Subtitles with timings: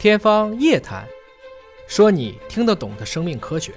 [0.00, 1.04] 天方夜谭，
[1.86, 3.70] 说你听得懂的生命科学。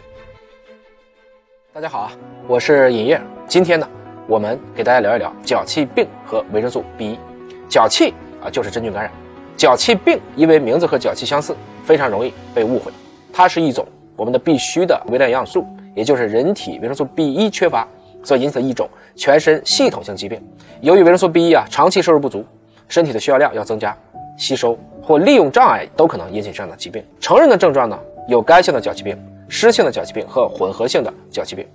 [1.74, 2.12] 大家好啊，
[2.48, 3.22] 我是尹烨。
[3.46, 3.86] 今天呢，
[4.26, 7.20] 我们给大家聊一聊脚气病和维生素 B 一。
[7.68, 9.12] 脚气啊，就是真菌感染。
[9.58, 11.54] 脚气病因为名字和脚气相似，
[11.84, 12.90] 非常容易被误会。
[13.34, 13.86] 它是一种
[14.16, 17.86] 我们的必需的微量营养素，也就是人体维生素 B 一缺乏
[18.24, 20.42] 所引起的一种全身系统性疾病。
[20.80, 22.46] 由于维生素 B 一啊长期摄入不足，
[22.88, 23.94] 身体的需要量要增加，
[24.38, 24.80] 吸收。
[25.04, 27.04] 或利用障碍都可能引起这样的疾病。
[27.20, 28.00] 成人的症状呢，
[28.30, 29.18] 有干性的脚气病、
[29.50, 31.68] 湿性的脚气病和混合性的脚气病。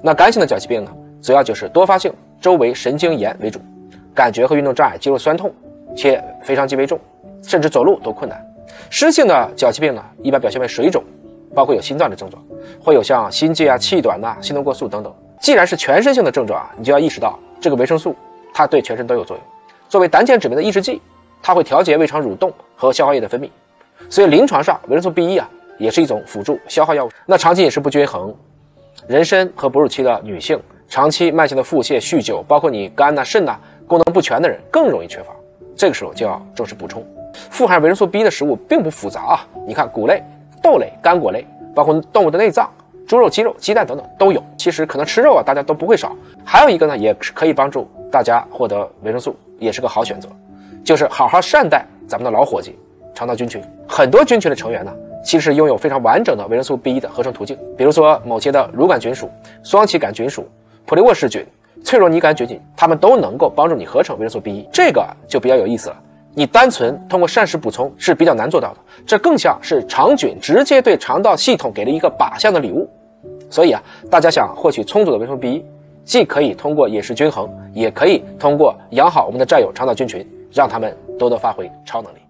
[0.00, 3.60] 那干性的脚气病呢，主要就是多发性周围神经炎为主，
[4.14, 5.52] 感觉和运动障碍、肌肉酸痛，
[5.96, 6.98] 且非常极为重，
[7.42, 8.40] 甚至走路都困难。
[8.88, 11.02] 湿性的脚气病呢，一般表现为水肿，
[11.54, 12.40] 包括有心脏的症状，
[12.80, 15.12] 会有像心悸啊、气短呐、心动过速等等。
[15.40, 18.14] 既然是全身性的症状啊，你就要意识到这个维生素
[18.54, 19.44] 它对全身都有作用，
[19.88, 21.02] 作为胆碱酯酶的抑制剂。
[21.42, 23.48] 它会调节胃肠蠕动和消化液的分泌，
[24.10, 25.48] 所以临床上维生素 B 一啊
[25.78, 27.10] 也是一种辅助消化药物。
[27.24, 28.32] 那长期饮食不均衡、
[29.08, 35.32] 妊娠和哺乳期的女性、长期慢性的腹泻、酗酒，包括你肝呐、肾呐功能不全的人更容易缺乏。
[35.74, 37.04] 这个时候就要重视补充。
[37.50, 40.22] 富含维生素 B 的食物并不复杂啊，你看谷类、
[40.62, 42.70] 豆类、干果类，包括动物的内脏、
[43.06, 44.42] 猪肉、鸡肉、鸡蛋等等都有。
[44.56, 46.16] 其实可能吃肉啊大家都不会少。
[46.44, 50.28] 还有一个呢，也是可以帮助大家获得维生素，也是个好选择。
[50.82, 52.78] 就是好好善待咱们的老伙计，
[53.14, 53.60] 肠道菌群。
[53.88, 54.92] 很多菌群的成员呢，
[55.24, 57.58] 其实拥有非常完整的维生素 B 一的合成途径。
[57.76, 59.28] 比如说某些的乳杆菌属、
[59.64, 60.48] 双歧杆菌属、
[60.84, 61.44] 普利沃氏菌、
[61.82, 64.68] 脆弱泥杆菌菌，它们都能够帮助你合成维生素 B 一。
[64.72, 65.96] 这个就比较有意思了。
[66.32, 72.88] 你单纯通过膳食补充是比较难做到的，这更像是肠菌直接对肠道系统给了一个靶向的礼物。
[73.50, 75.64] 所以啊，大家想获取充足的维生素 B 一，
[76.04, 80.24] 既可以通过饮食均衡，也可以通过养好我们的战友肠道菌群。
[80.52, 82.25] 让他们多多发挥超能力。